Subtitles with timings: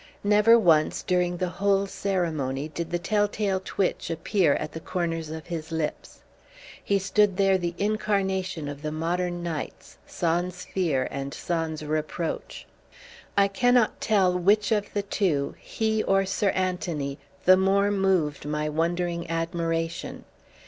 [0.23, 5.29] Never once, during the whole ceremony, did the tell tale twitch appear at the corners
[5.29, 6.21] of his lips.
[6.83, 12.65] He stood there the incarnation of the modern knights sans fear and sans reproach.
[13.37, 18.67] I cannot tell which of the two, he or Sir Anthony, the more moved my
[18.69, 20.25] wondering admiration.